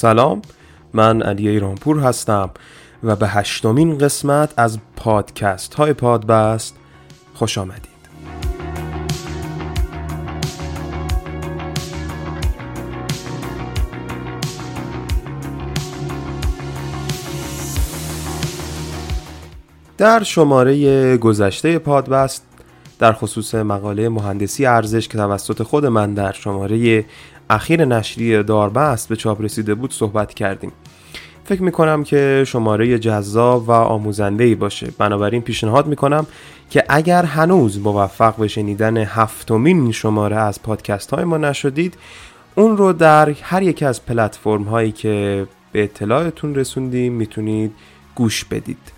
[0.00, 0.42] سلام.
[0.94, 2.50] من علی ایرانپور هستم
[3.02, 6.76] و به هشتمین قسمت از پادکست های پادبست
[7.34, 7.90] خوش آمدید.
[19.98, 22.46] در شماره گذشته پادبست
[22.98, 27.04] در خصوص مقاله مهندسی ارزش که توسط خود من در شماره
[27.50, 30.72] اخیر نشریه داربست به چاپ رسیده بود صحبت کردیم.
[31.44, 34.92] فکر می‌کنم که شماره جذاب و آموزنده ای باشه.
[34.98, 36.26] بنابراین پیشنهاد می‌کنم
[36.70, 41.94] که اگر هنوز موفق به شنیدن هفتمین شماره از پادکست های ما نشدید
[42.54, 47.72] اون رو در هر یک از پلتفرم هایی که به اطلاعتون رسوندیم می‌تونید
[48.14, 48.92] گوش بدید.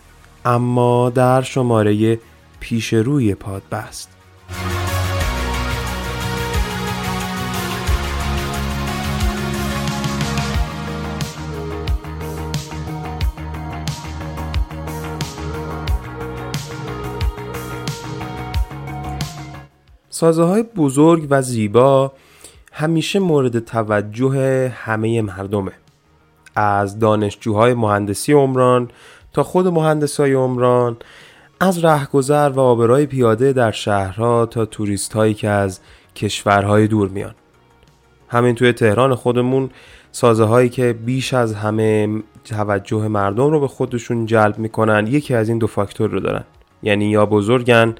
[0.44, 2.18] اما در شماره
[2.60, 4.08] پیش روی پادبست.
[20.14, 22.12] سازه های بزرگ و زیبا
[22.72, 25.72] همیشه مورد توجه همه مردمه.
[26.54, 28.90] از دانشجوهای مهندسی عمران
[29.32, 30.96] تا خود مهندسای عمران
[31.60, 35.80] از رهگذر و آبرای پیاده در شهرها تا توریست هایی که از
[36.16, 37.34] کشورهای دور میان.
[38.28, 39.70] همین توی تهران خودمون
[40.10, 45.48] سازه هایی که بیش از همه توجه مردم رو به خودشون جلب می‌کنن یکی از
[45.48, 46.44] این دو فاکتور رو دارن.
[46.82, 47.94] یعنی یا بزرگن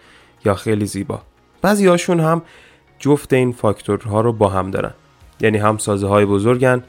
[0.45, 1.23] یا خیلی زیبا.
[1.63, 2.43] بعضی هاشون هم
[2.99, 4.95] جفت این فاکتورها رو با هم دارن.
[5.41, 6.83] یعنی هم سازه های بزرگن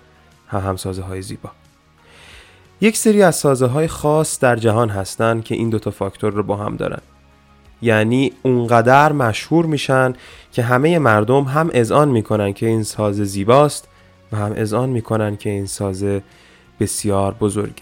[0.47, 1.50] هم هم سازه های زیبا.
[2.81, 6.56] یک سری از سازه های خاص در جهان هستن که این دوتا فاکتور رو با
[6.56, 7.01] هم دارن.
[7.81, 10.13] یعنی اونقدر مشهور میشن
[10.51, 13.88] که همه مردم هم اذعان می‌کنن که این ساز زیباست
[14.31, 16.23] و هم اذعان می‌کنن که این سازه
[16.79, 17.73] بسیار بزرگ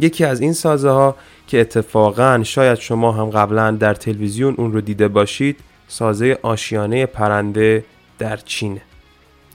[0.00, 1.16] یکی از این سازه ها
[1.46, 5.60] که اتفاقا شاید شما هم قبلا در تلویزیون اون رو دیده باشید
[5.90, 7.84] سازه آشیانه پرنده
[8.18, 8.80] در چین.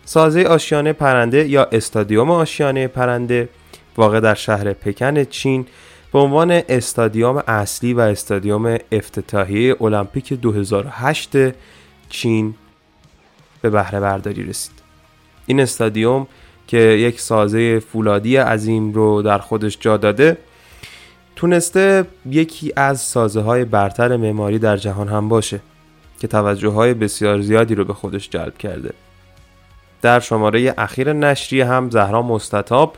[0.05, 3.49] سازه آشیانه پرنده یا استادیوم آشیانه پرنده
[3.97, 5.65] واقع در شهر پکن چین
[6.13, 11.31] به عنوان استادیوم اصلی و استادیوم افتتاحیه المپیک 2008
[12.09, 12.55] چین
[13.61, 14.73] به بهره برداری رسید.
[15.45, 16.27] این استادیوم
[16.67, 20.37] که یک سازه فولادی عظیم رو در خودش جا داده
[21.35, 25.59] تونسته یکی از سازه های برتر معماری در جهان هم باشه.
[26.25, 28.93] که توجه های بسیار زیادی رو به خودش جلب کرده.
[30.01, 32.95] در شماره اخیر نشریه هم زهرا مستطاب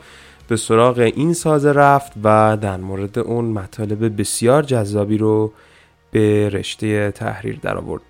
[0.48, 5.52] به سراغ این سازه رفت و در مورد اون مطالب بسیار جذابی رو
[6.10, 8.02] به رشته تحریر در آورد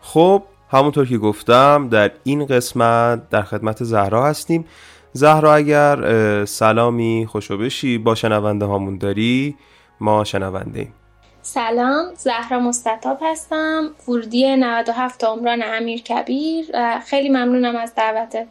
[0.00, 4.64] خب همونطور که گفتم در این قسمت در خدمت زهرا هستیم.
[5.12, 9.56] زهرا اگر سلامی خوشو بشی با شنونده هامون داری
[10.00, 10.94] ما شنونده ایم.
[11.42, 16.66] سلام زهرا مستطاب هستم ورودی 97 عمران امیر کبیر.
[16.98, 18.46] خیلی ممنونم از دعوته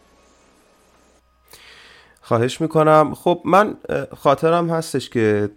[2.22, 3.14] خواهش می‌کنم.
[3.14, 3.78] خب من
[4.18, 5.50] خاطرم هستش که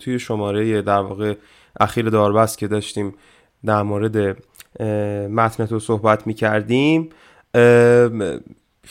[0.00, 1.34] توی شماره در واقع
[1.80, 3.14] اخیر داربست که داشتیم
[3.64, 4.36] در مورد
[5.30, 7.10] متن تو صحبت می‌کردیم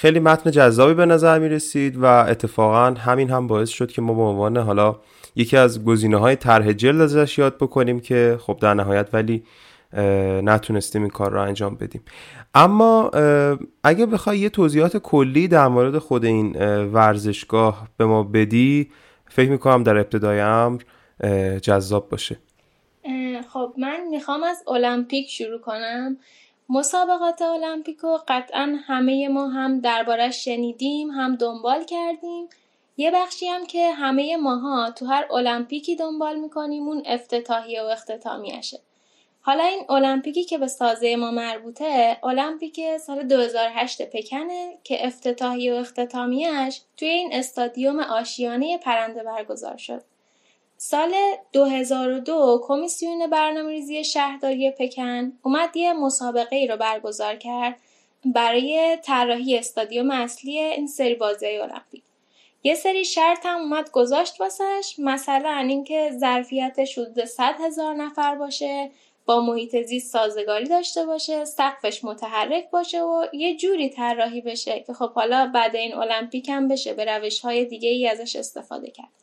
[0.02, 4.22] خیلی متن جذابی به نظر می‌رسید و اتفاقا همین هم باعث شد که ما به
[4.22, 4.96] عنوان حالا
[5.36, 9.44] یکی از گزینه های طرح جلد ازش یاد بکنیم که خب در نهایت ولی
[10.44, 12.02] نتونستیم این کار رو انجام بدیم.
[12.54, 13.12] اما
[13.84, 16.56] اگه بخوای یه توضیحات کلی در مورد خود این
[16.86, 18.92] ورزشگاه به ما بدی
[19.30, 20.82] فکر می‌کنم در ابتدای امر
[21.62, 22.38] جذاب باشه.
[23.54, 26.18] خب من می‌خوام از المپیک شروع کنم.
[26.72, 32.50] مسابقات المپیکو قطعا همه ما هم دربارش شنیدیم هم دنبال کردیم.
[32.98, 38.80] یه بخشی هم که همه ماها تو هر المپیکی دنبال می‌کنیم اون افتتاحیه و اختتامیشه.
[39.42, 45.78] حالا این المپیکی که به سازه ما مربوطه المپیک سال 2008 پکنه که افتتاحیه و
[45.78, 50.02] اختتامیش توی این استادیوم آشیانه پرنده برگزار شد.
[50.82, 51.14] سال
[51.54, 57.76] 2002 کمیسیون برنامه ریزی شهرداری پکن اومد یه مسابقه ای رو برگزار کرد
[58.26, 62.04] برای طراحی استادیوم اصلی این سری بازی المپیک
[62.64, 68.92] یه سری شرط هم اومد گذاشت واسش مثلا اینکه ظرفیتش حدود 100 هزار نفر باشه
[69.26, 74.94] با محیط زیست سازگاری داشته باشه سقفش متحرک باشه و یه جوری طراحی بشه که
[74.94, 79.20] خب حالا بعد این المپیک هم بشه به روش های دیگه ای ازش استفاده کرد.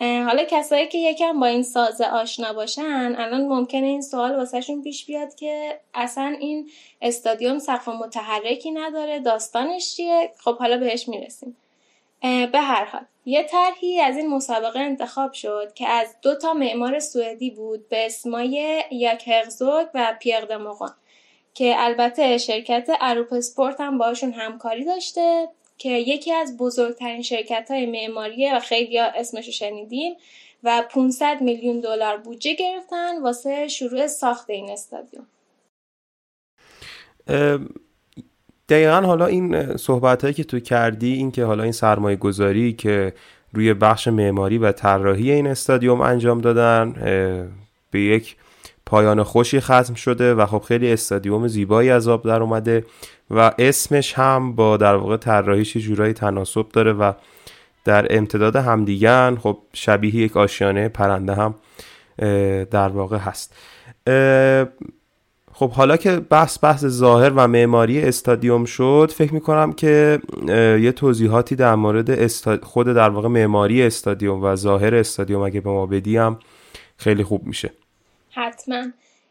[0.00, 5.06] حالا کسایی که یکم با این سازه آشنا باشن الان ممکنه این سوال واسهشون پیش
[5.06, 6.70] بیاد که اصلا این
[7.02, 11.56] استادیوم سقف متحرکی نداره داستانش چیه؟ خب حالا بهش می‌رسیم.
[12.22, 16.98] به هر حال یه طرحی از این مسابقه انتخاب شد که از دو تا معمار
[16.98, 20.94] سوئدی بود به اسمای یک هرزوگ و پیر دموغان
[21.54, 25.48] که البته شرکت اروپ سپورت هم باشون همکاری داشته.
[25.80, 30.14] که یکی از بزرگترین شرکت های معماریه و خیلی اسمش رو شنیدیم
[30.64, 35.26] و 500 میلیون دلار بودجه گرفتن واسه شروع ساخت این استادیوم.
[38.68, 43.14] دقیقا حالا این صحبت هایی که تو کردی این که حالا این سرمایه گذاری که
[43.52, 46.92] روی بخش معماری و طراحی این استادیوم انجام دادن
[47.90, 48.36] به یک
[48.90, 52.84] پایان خوشی ختم شده و خب خیلی استادیوم زیبایی از آب در اومده
[53.30, 57.12] و اسمش هم با در واقع طراحیش جورایی تناسب داره و
[57.84, 61.54] در امتداد همدیگن خب شبیه یک آشیانه پرنده هم
[62.70, 63.54] در واقع هست.
[65.52, 70.20] خب حالا که بحث بحث ظاهر و معماری استادیوم شد فکر می‌کنم که
[70.80, 72.26] یه توضیحاتی در مورد
[72.62, 76.38] خود در واقع معماری استادیوم و ظاهر استادیوم اگه به ما بدیم
[76.96, 77.70] خیلی خوب میشه.
[78.30, 78.86] حتما.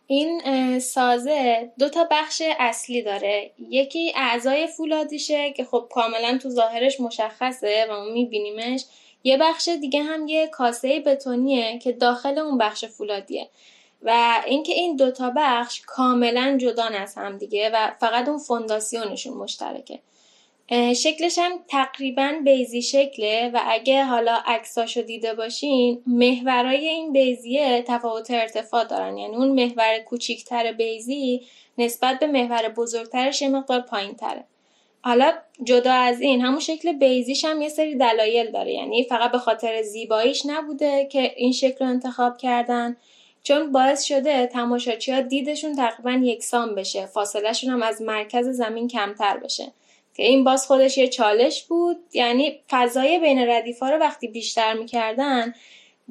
[0.07, 3.51] این سازه دو تا بخش اصلی داره.
[3.69, 8.85] یکی اعضای فولادیشه که خب کاملا تو ظاهرش مشخصه و ما میبینیمش.
[9.23, 13.49] یه بخش دیگه هم یه کاسه بتونیه که داخل اون بخش فولادیه
[14.01, 19.99] و اینکه این دوتا بخش کاملا جدا از هم دیگه و فقط اون فونداسیونشون مشترکه.
[20.71, 28.31] شکلش هم تقریبا بیزی شکله و اگه حالا عکساشو دیده باشین محورای این بیزیه تفاوت
[28.31, 29.17] ارتفاع دارن.
[29.17, 31.41] یعنی اون محور کوچیکتر بیزی
[31.77, 34.45] نسبت به محور بزرگترش یه مقدار پایین تره
[35.01, 35.33] حالا
[35.63, 38.73] جدا از این همون شکل بیزیش هم یه سری دلایل داره.
[38.73, 42.97] یعنی فقط به خاطر زیباییش نبوده که این شکل رو انتخاب کردن.
[43.43, 47.05] چون باعث شده تماشاچی ها دیدشون تقریبا یکسان بشه.
[47.05, 49.71] فاصلهشون هم از مرکز زمین کمتر بشه.
[50.19, 51.97] که این باز خودش یه چالش بود.
[52.13, 55.53] یعنی فضای بین ردیفا رو وقتی بیشتر می‌کردن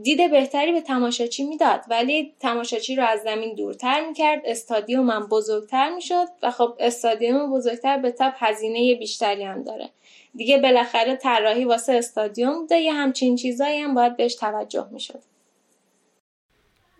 [0.03, 1.81] دید بهتری به تماشاچی می‌داد.
[1.91, 7.99] ولی تماشاچی رو از زمین دورتر می‌کرد استادیوم هم بزرگتر می‌شد و خب استادیوم بزرگتر
[7.99, 9.91] به تب هزینه بیشتری هم داره.
[10.35, 15.21] دیگه بالاخره طراحی واسه استادیوم بوده یه همچین چیزایی هم باید بهش توجه می‌شد.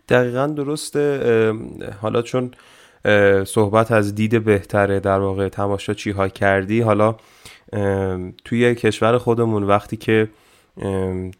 [0.09, 1.53] دقیقا درسته.
[2.01, 2.51] حالا چون
[3.45, 6.81] صحبت از دید بهتره در واقع تماشاچی ها کردی.
[6.81, 7.15] حالا
[8.45, 10.29] توی کشور خودمون وقتی که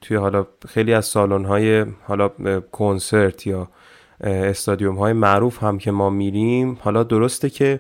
[0.02, 2.30] توی حالا خیلی از سالن های حالا
[2.72, 3.68] کنسرت یا
[4.22, 7.80] استادیوم های معروف هم که ما میریم حالا درسته که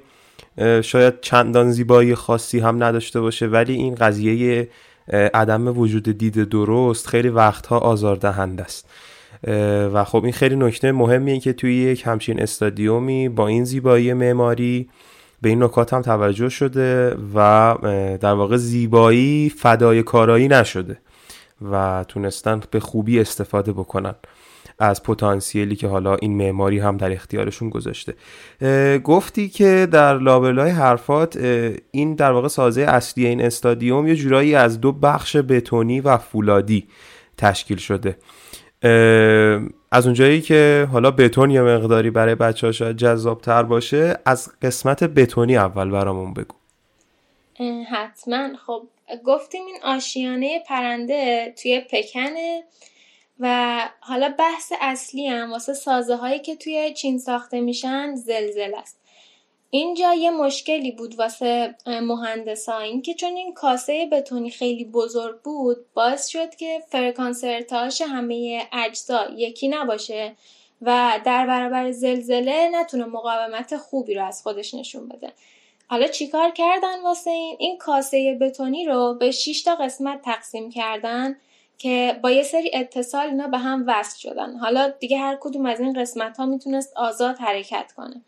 [0.81, 4.68] شاید چندان زیبایی خاصی هم نداشته باشه ولی این قضیه
[5.34, 8.90] عدم وجود دید درست خیلی وقتها آزاردهنده است.
[9.94, 14.90] و خب این خیلی نکته مهمیه که توی یک همچین استادیومی با این زیبایی معماری
[15.42, 17.76] به این نکات هم توجه شده و
[18.22, 20.98] در واقع زیبایی فدای کارایی نشده
[21.72, 24.16] و تونستن به خوبی استفاده بکنن
[24.80, 28.14] از پتانسیلی که حالا این معماری هم در اختیارشون گذاشته.
[29.04, 31.38] گفتی که در لابلای حرفات
[31.92, 36.88] این در واقع سازه اصلی این استادیوم یه جورایی از دو بخش بتونی و فولادی
[37.38, 38.18] تشکیل شده.
[39.92, 44.52] از اونجایی که حالا بتون یا مقداری برای بچه ها شاید جذاب تر باشه از
[44.62, 46.56] قسمت بتونی اول برامون بگو.
[47.92, 48.50] حتما.
[48.66, 48.83] خب
[49.26, 52.64] گفتیم این آشیانه پرنده توی پکنه
[53.40, 58.99] و حالا بحث اصلی هم واسه سازه هایی که توی چین ساخته میشن زلزله است.
[59.71, 62.80] اینجا یه مشکلی بود واسه مهندسا.
[62.80, 68.68] این که چون این کاسه بتونی خیلی بزرگ بود باعث شد که فرکانس ارتعاش همه
[68.73, 70.35] اجزا یکی نباشه
[70.81, 75.33] و در برابر زلزله نتونه مقاومت خوبی رو از خودش نشون بده.
[75.88, 81.38] حالا چیکار کردن واسه این؟ این کاسه بتونی رو به 6 تا قسمت تقسیم کردن
[81.78, 84.56] که با یه سری اتصال اینا به هم وصل شدن.
[84.56, 88.21] حالا دیگه هر کدوم از این قسمت ها می‌تونست آزاد حرکت کنه.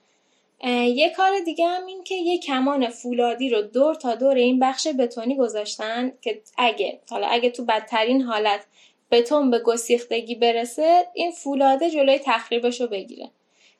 [0.70, 4.88] یه کار دیگه هم این که یه کمان فولادی رو دور تا دور این بخش
[5.00, 8.65] بتونی گذاشتن که اگه حالا اگه تو بدترین حالت
[9.12, 13.30] بتون به گسیختگی برسه این فولاده جلوی تخریبش رو بگیره.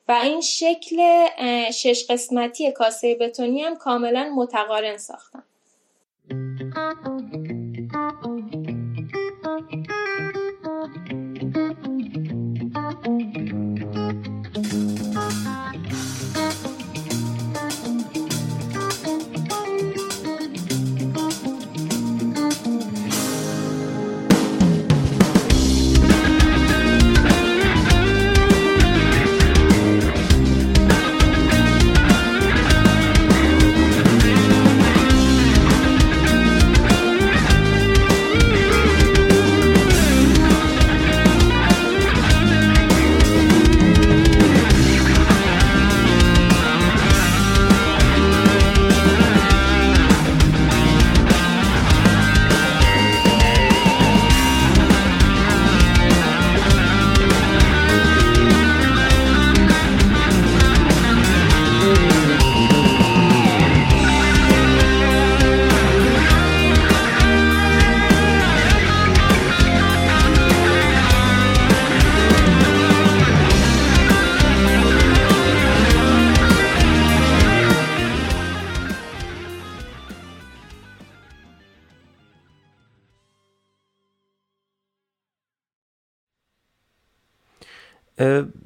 [0.08, 1.26] و این شکل
[1.70, 5.42] شش قسمتی کاسه بتونی هم کاملا متقارن ساختن.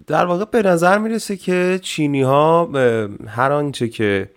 [0.06, 2.64] در واقع به نظر می‌رسه که چینی ها
[3.26, 4.30] هر آنچه که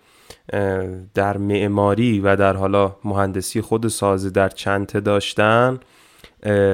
[1.14, 5.80] در معماری و در حالا مهندسی خود سازه در چنته داشتن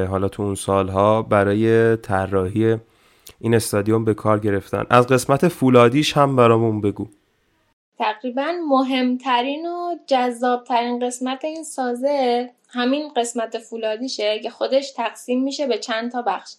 [0.08, 2.76] حالا تو اون سالها برای طراحی
[3.40, 4.86] این استادیوم به کار گرفتن.
[4.90, 7.08] از قسمت فولادیش هم برامون بگو.
[7.98, 15.78] تقریبا مهمترین و جذابترین قسمت این سازه همین قسمت فولادیشه که خودش تقسیم میشه به
[15.78, 16.54] چند تا بخش.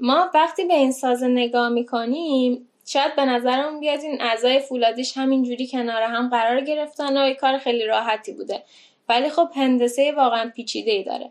[0.00, 5.68] ما وقتی به این سازه نگاه می‌کنیم شاید به نظرم بیاد این اعضای فولادیش همینجوری
[5.68, 8.62] کنار هم قرار گرفتن و کار خیلی راحتی بوده.
[9.08, 11.30] ولی خب هندسه واقعا پیچیده ای داره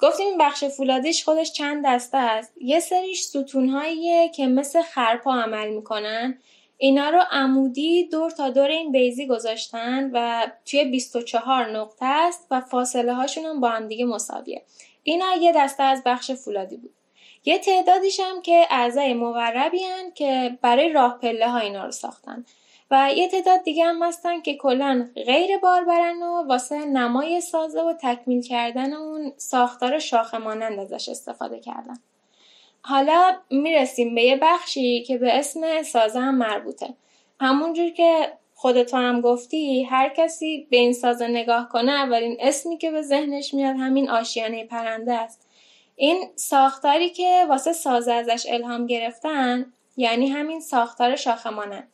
[0.00, 5.68] گفتیم این بخش فولادیش خودش چند دسته است؟ یه سریش ستونهاییه که مثل خرپا عمل
[5.68, 6.38] می‌کنن.
[6.80, 12.60] اینا رو عمودی دور تا دور این بیزی گذاشتن و توی 24 نقطه است و
[12.60, 14.62] فاصله هاشون هم با هم دیگه مساویه.
[15.02, 16.94] اینا یه دسته از بخش فولادی بود.
[17.44, 19.80] یه تعدادیش هم که اعضای مقربی
[20.14, 22.44] که برای راه پله ها اینا رو ساختن.
[22.90, 27.92] و یه تعداد دیگه هم هستن که کلا غیر باربرن و واسه نمای سازه و
[27.92, 31.98] تکمیل کردن اون ساختار شاخه مانند ازش استفاده کردن.
[32.82, 36.94] حالا می‌رسیم به یه بخشی که به اسم سازه هم مربوطه.
[37.40, 42.90] همونجور که خودت هم گفتی هر کسی به این سازه نگاه کنه اولین اسمی که
[42.90, 45.47] به ذهنش میاد همین آشیانه پرنده است.
[46.00, 51.88] این ساختاری که واسه سازه ازش الهام گرفتن یعنی همین ساختار شاخمانه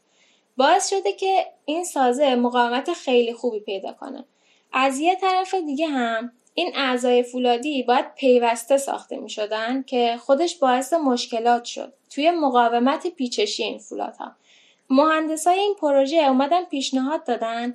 [0.57, 4.25] باعث شده که این سازه مقاومت خیلی خوبی پیدا کنه.
[4.73, 10.57] از یه طرف دیگه هم این اعضای فولادی باید پیوسته ساخته می شدن که خودش
[10.57, 14.33] باعث مشکلات شد توی مقاومت پیچشی این فولادها.
[14.91, 17.75] مهندسای این پروژه اومدن پیشنهاد دادن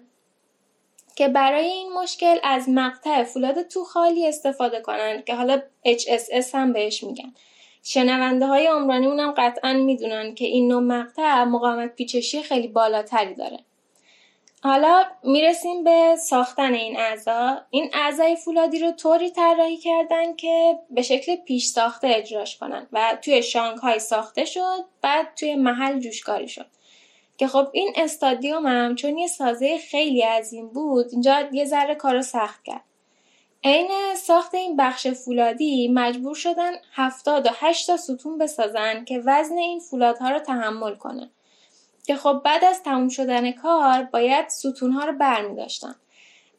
[1.19, 6.73] که برای این مشکل از مقطع فولاد تو خالی استفاده کنند که حالا HSS هم
[6.73, 7.33] بهش میگن.
[7.83, 13.59] شنونده های عمرانی اونم قطعا می‌دونن که این نوع مقطع مقاومت پیچشی خیلی بالاتری داره.
[14.63, 17.57] حالا می‌رسیم به ساختن این اعضا.
[17.69, 23.17] این اعضای فولادی رو طوری طراحی کردن که به شکل پیش ساخته اجراش کنن و
[23.21, 26.78] توی شانگ ساخته شد بعد توی محل جوشکاری شد.
[27.39, 32.21] که خب این استادیوم هم چون یه سازه خیلی عظیم بود اینجا یه ذره کارو
[32.21, 32.83] سخت کرد
[33.63, 37.49] عین ساخت این بخش فولادی مجبور شدن هفتاد و
[37.87, 41.29] تا ستون بسازن که وزن این فولادها رو تحمل کنه
[42.07, 45.95] که خب بعد از تموم شدن کار باید ستونها رو برمی داشتن.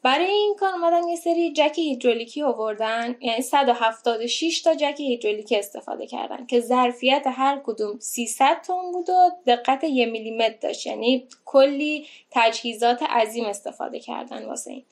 [0.03, 6.07] برای این کار اومدن یه سری جک هیدرولیکی آوردن یعنی 176 تا جک هیدرولیکی استفاده
[6.07, 10.85] کردن که ظرفیت هر کدوم 300 تن بود و دقت یه میلیمتر داشت.
[10.85, 14.85] یعنی کلی تجهیزات عظیم استفاده کردن واسه این.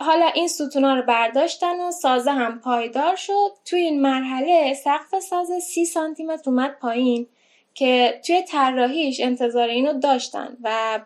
[0.00, 3.50] حالا این ستونا رو برداشتن و سازه هم پایدار شد.
[3.64, 7.26] توی این مرحله سقف سازه 30 سانتی متر اومد پایین
[7.74, 11.00] که توی طراحیش انتظار اینو داشتن و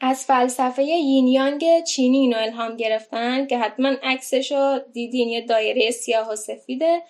[0.00, 6.36] از فلسفه یینیانگ چینی اینو الهام گرفتن که حتما عکسشو دیدین یه دایره سیاه و
[6.36, 7.02] سفیده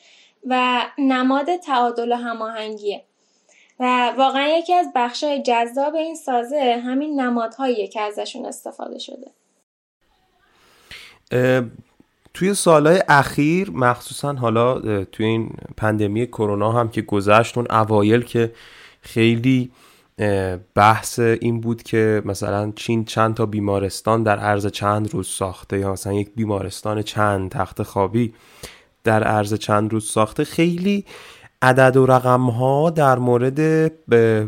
[0.47, 3.03] و نماد تعادل و هماهنگیه.
[3.81, 9.31] و واقعا یکی از بخشای جذاب این سازه همین نمادهاییه که ازشون استفاده شده.
[12.35, 18.53] توی سالهای اخیر مخصوصا حالا توی این پندمی کرونا هم که گذشت اون اوایل که
[19.01, 19.71] خیلی
[20.75, 25.93] بحث این بود که مثلا چین چند تا بیمارستان در عرض چند روز ساخته یا
[25.93, 28.35] مثلا یک بیمارستان چند تخت خوابی
[29.05, 30.45] در عرض چند روز ساخته.
[30.45, 31.05] خیلی
[31.63, 33.61] عدد و رقم ها در مورد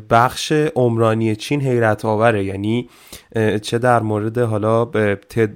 [0.09, 2.45] بخش عمرانی چین حیرت آوره.
[2.45, 2.89] یعنی
[3.63, 4.91] چه در مورد حالا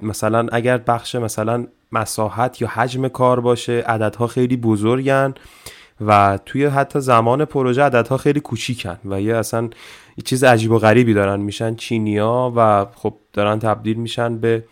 [0.01, 5.33] مثلا اگر بخش مثلا مساحت یا حجم کار باشه عددها خیلی بزرگن.
[6.01, 9.63] و توی حتی زمان پروژه عددها خیلی کوچیکن و یه اصلا
[10.17, 11.39] یه چیز عجیب و غریبی دارن.
[11.39, 14.63] میشن چینیا و خب دارن تبدیل میشن به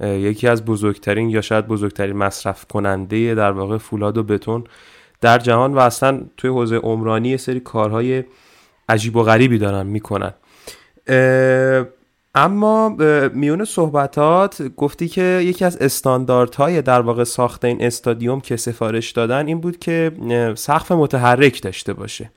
[0.00, 4.64] یکی از بزرگترین یا شاید بزرگترین مصرف کننده در واقع فولاد و بتون
[5.20, 8.24] در جهان و اصلا توی حوزه عمرانی سری کارهای
[8.88, 10.32] عجیب و غریبی دارن می‌کنن.
[12.34, 12.88] اما
[13.34, 19.46] میون صحبتات گفتی که یکی از استانداردهای در واقع ساخت این استادیوم که سفارش دادن
[19.46, 20.12] این بود که
[20.56, 22.30] سقف متحرک داشته باشه.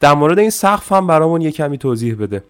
[0.00, 2.44] در مورد این سقف هم برامون یه کمی توضیح بده.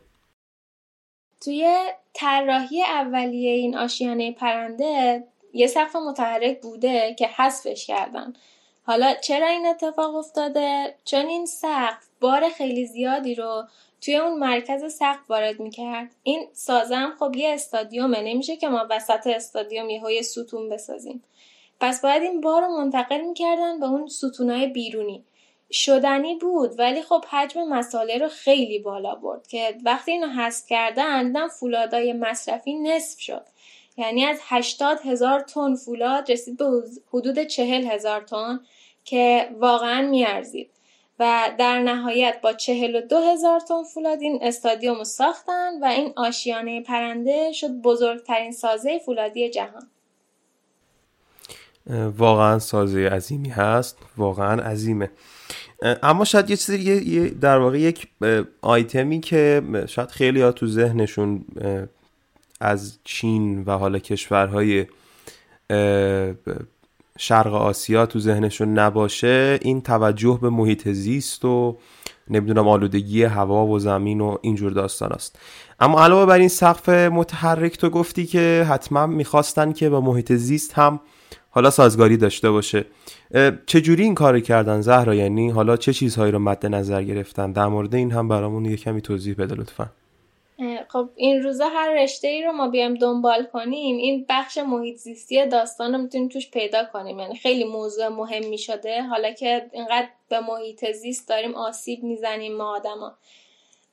[1.41, 8.33] توی طراحی اولیه این آشیانه پرنده یه سقف متحرک بوده که حذفش کردن.
[8.83, 13.65] حالا چرا این اتفاق افتاده؟ چون این سقف بار خیلی زیادی رو
[14.01, 16.11] توی اون مرکز سقف وارد می‌کرد.
[16.23, 21.23] این سازم خب یه استادیومه نمیشه که ما وسط استادیوم یه های ستون بسازیم.
[21.81, 25.25] پس باید این بار رو منتقل می‌کردن به اون ستونهای بیرونی.
[25.73, 31.27] شدنی بود ولی خب حجم مساله رو خیلی بالا برد که وقتی اینو حذف کردن
[31.27, 33.47] دیدم فولادای مصرفی نصف شد.
[33.97, 38.61] یعنی از 80 هزار تن فولاد رسید به حدود 40 هزار تن
[39.05, 40.71] که واقعا میارزید.
[41.21, 46.83] و در نهایت با 42 هزار تن فولاد این استادیوم رو ساختن و این آشیانه
[46.83, 49.89] پرنده شد بزرگترین سازه فولادی جهان.
[52.17, 55.11] واقعا سازه عظیمی هست واقعا عظیمه.
[56.03, 58.09] اما شاید یه چیزی در واقع یک
[58.63, 61.45] آیتمی که شاید خیلی ها تو ذهنشون
[62.61, 64.87] از چین و حالا کشورهای
[67.23, 71.79] شرق آسیا تو ذهنشون نباشه این توجه به محیط زیست و
[72.31, 75.39] نمی‌دونم آلودگی هوا و زمین و اینجور داستان است.
[75.81, 80.73] اما علاوه بر این سقف متحرک تو گفتی که حتما می‌خواستن که با محیط زیست
[80.73, 81.01] هم
[81.51, 82.85] حالا سازگاری داشته باشه.
[83.67, 87.95] چجوری این کار کردن زهرا؟ یعنی حالا چه چیزهایی رو مد نظر گرفتن؟ در مورد
[87.95, 89.91] این هم برامون یه کمی توضیح بده لطفا.
[90.89, 95.47] خب این روزا هر رشته ای رو ما بیایم دنبال کنیم این بخش محیط زیستی
[95.47, 97.19] داستان رو می‌تونیم توش پیدا کنیم.
[97.19, 102.77] یعنی خیلی موضوع مهمی شده حالا که اینقدر به محیط زیست داریم آسیب می‌زنیم ما
[102.77, 103.17] آدما.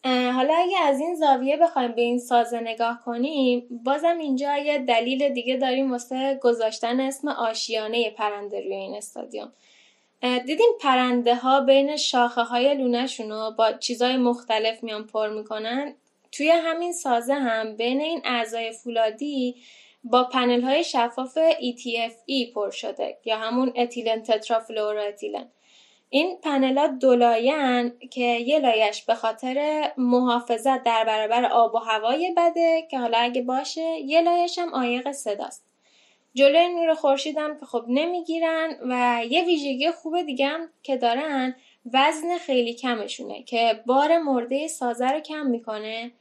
[0.06, 5.30] حالا اگه از این زاویه بخوایم به این سازه نگاه کنیم بازم اینجا یه دلیل
[5.30, 9.51] دیگه داریم واسه گذاشتن اسم آشیانه پرنده روی این استادیوم.
[10.21, 15.95] دیدیم پرنده ها بین شاخه های رو با چیزای مختلف میان پر می‌کنن؟
[16.38, 19.56] توی همین سازه هم بین این اعضای فولادی
[20.04, 25.47] با پنل های شفاف ETFE پر شده یا همون اتیلن تترافلورا اتیلن
[26.10, 32.88] این پنلات دولاین که یه لایش به خاطر محافظت در برابر آب و هوای بده
[32.91, 35.65] که حالا اگه باشه یه لایش هم عایق صداست.
[36.34, 41.56] جلوی نور خورشیدم که خب نمی‌گیرن و یه ویژگی خوب دیگه هم که دارن
[41.93, 46.12] وزن خیلی کمشونه که بار مرده سازه رو کم می‌کنه.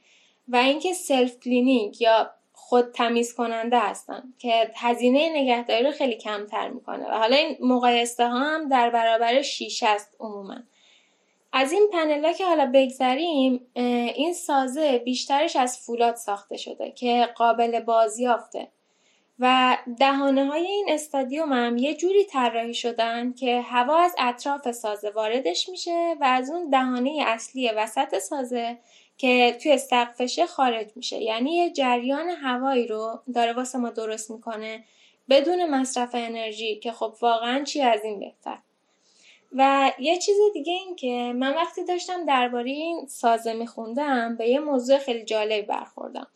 [0.47, 6.69] و اینکه self cleaning یا خود تمیز کننده هستن که هزینه نگهداری رو خیلی کمتر
[6.69, 7.05] می‌کنه.
[7.05, 10.57] و حالا این مقایسه ها هم در برابر شیشه است عموما.
[11.53, 13.67] از این پنل که حالا بگذریم
[14.15, 18.67] این سازه بیشترش از فولاد ساخته شده که قابل بازیافته
[19.39, 25.09] و دهانه های این استادیوم هم یه جوری طراحی شدن که هوا از اطراف سازه
[25.09, 28.77] واردش میشه و از اون دهانه اصلی وسط سازه
[29.17, 31.17] که توی سقفشه خارج میشه.
[31.21, 34.83] یعنی یه جریان هوایی رو داره واسه ما درست می‌کنه
[35.29, 38.57] بدون مصرف انرژی که خب واقعا چی از این بهتر.
[39.53, 44.59] و یه چیز دیگه این که من وقتی داشتم درباره این سازه میخوندم به یه
[44.59, 46.27] موضوع خیلی جالب برخوردم.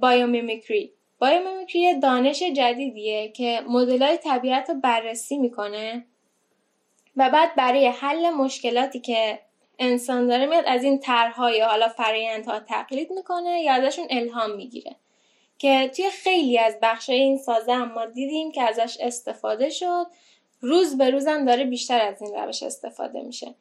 [0.00, 6.06] biomimicry biomimicry یه دانش جدیدیه که مدلای طبیعت رو بررسی می‌کنه
[7.16, 9.40] و بعد برای حل مشکلاتی که
[9.80, 14.96] انسان داره میاد از این طرحها یا حالا فرایندها تقلید می‌کنه یا ازشون الهام می‌گیره.
[15.58, 20.06] که توی خیلی از بخشای این سازه هم ما دیدیم که ازش استفاده شد.
[20.60, 23.54] روز به روزم داره بیشتر از این روش استفاده میشه.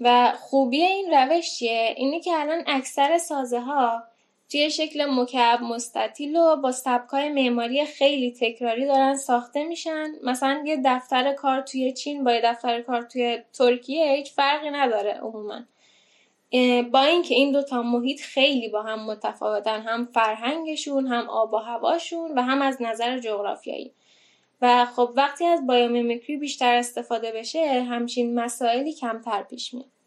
[0.00, 4.02] و خوبی این روش چیه؟ اینه که الان اکثر سازه ها
[4.50, 10.06] توی شکل مکعب مستطیل و با سبکای معماری خیلی تکراری دارن ساخته میشن.
[10.22, 15.12] مثلا یه دفتر کار توی چین با یه دفتر کار توی ترکیه هیچ فرقی نداره
[15.12, 15.60] عموما.
[16.92, 22.38] با اینکه این دوتا محیط خیلی با هم متفاوتن هم فرهنگشون هم آب و هواشون
[22.38, 23.92] و هم از نظر جغرافیایی.
[24.62, 29.97] و خب وقتی از بایومیمیکری بیشتر استفاده بشه همچین مسائلی کمتر پیش میاد.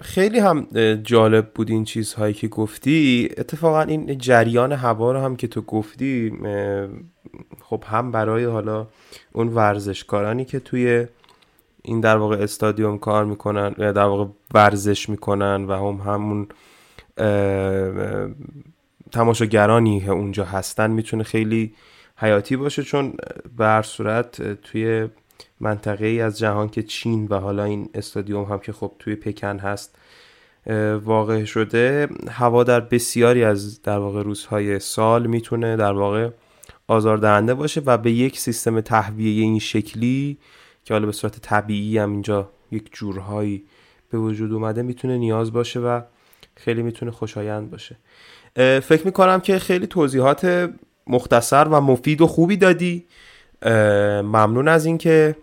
[0.00, 0.66] خیلی هم
[1.02, 3.28] جالب بود این چیزهایی که گفتی.
[3.38, 6.32] اتفاقا این جریان هوا رو هم که تو گفتی
[7.60, 8.86] خب هم برای حالا
[9.32, 11.06] اون ورزشکارانی که توی
[11.82, 16.48] این در واقع استادیوم کار می‌کنن در واقع ورزش می‌کنن و هم همون
[19.12, 21.74] تماشاگرانی اونجا هستن می‌تونه خیلی
[22.16, 22.82] حیاتی باشه.
[22.82, 23.14] چون
[23.56, 25.08] به هر صورت توی
[25.60, 29.58] منطقه ای از جهان که چین و حالا این استادیوم هم که خب توی پکن
[29.58, 29.94] هست
[31.04, 32.08] واقع شده.
[32.30, 36.30] هوا در بسیاری از در واقع روزهای سال می‌تونه در واقع
[36.86, 40.38] آزاردهنده باشه و به یک سیستم تهویه این شکلی
[40.84, 43.64] که حالا به صورت طبیعی هم اینجا یک جورهایی
[44.10, 46.00] به وجود اومده می‌تونه نیاز باشه و
[46.56, 47.96] خیلی می‌تونه خوشایند باشه.
[48.80, 50.70] فکر می‌کنم که خیلی توضیحات
[51.06, 53.06] مختصر و مفید و خوبی دادی.
[54.22, 55.36] ممنون از اینکه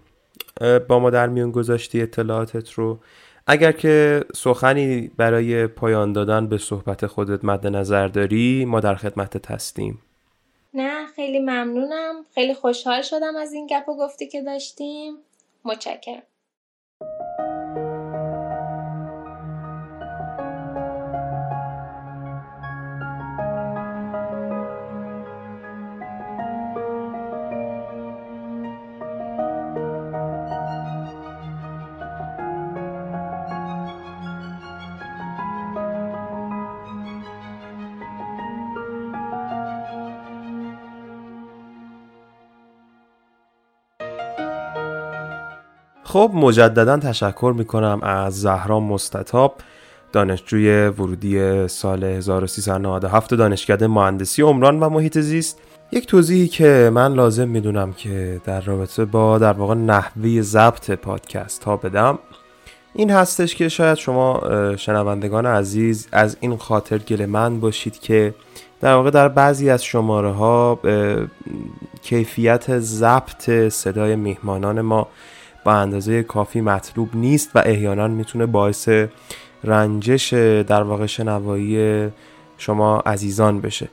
[0.87, 2.99] با ما در میون گذاشتی اطلاعاتت رو.
[3.47, 9.51] اگر که سخنی برای پایان دادن به صحبت خودت مد نظر داری ما در خدمتت
[9.51, 10.01] هستیم.
[10.73, 12.15] نه خیلی ممنونم.
[12.33, 15.13] خیلی خوشحال شدم از این گپ و گفتی که داشتیم.
[15.65, 16.23] متشکرم.
[46.19, 49.55] خب مجددا تشکر می‌کنم از زهرا مستطاب
[50.11, 55.59] دانشجوی ورودی سال 1397 دانشکده مهندسی عمران و محیط زیست.
[55.91, 61.63] یک توضیحی که من لازم می‌دونم که در رابطه با در واقع نحوه ضبط پادکست
[61.63, 62.19] ها بدم
[62.93, 64.41] این هستش که شاید شما
[64.75, 68.33] شنوندگان عزیز از این خاطر گله من باشید که
[68.81, 70.79] در واقع در بعضی از شماره ها
[72.01, 75.07] کیفیت ضبط صدای میهمانان ما
[75.69, 78.89] با اندازه کافی مطلوب نیست و احیانا می‌تونه باعث
[79.63, 80.33] رنجش
[80.67, 82.07] در واقع شنوایی
[82.57, 83.87] شما عزیزان بشه.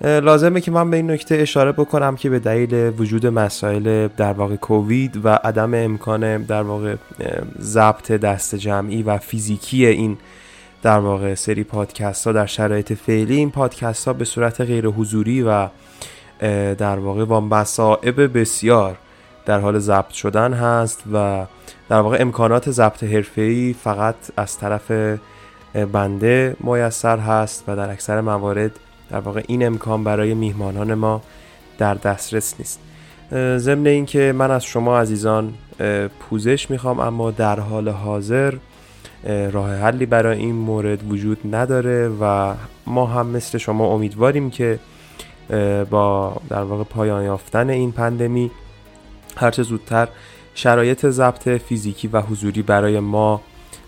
[0.00, 4.56] لازمه که من به این نکته اشاره بکنم که به دلیل وجود مسائل در واقع
[4.56, 6.96] کووید و عدم امکان در واقع
[7.60, 10.18] ضبط دست جمعی و فیزیکی این
[10.82, 15.42] در واقع سری پادکست ها در شرایط فعلی این پادکست ها به صورت غیر حضوری
[15.42, 15.68] و
[16.78, 18.96] در واقع با مصائب بسیار
[19.46, 21.46] در حال ضبط شدن هست و
[21.88, 24.92] در واقع امکانات ضبط حرفه‌ای فقط از طرف
[25.92, 28.70] بنده میسر هست و در اکثر موارد
[29.10, 31.22] در واقع این امکان برای میهمانان ما
[31.78, 32.80] در دسترس نیست.
[33.58, 35.54] ضمن اینکه من از شما عزیزان
[36.20, 38.54] پوزش می‌خوام اما در حال حاضر
[39.52, 42.54] راه حلی برای این مورد وجود نداره و
[42.86, 44.78] ما هم مثل شما امیدواریم که
[45.90, 48.50] با در واقع پایان یافتن این پندمی
[49.36, 50.08] هرچه زودتر
[50.54, 53.40] شرایط ضبط فیزیکی و حضوری برای ما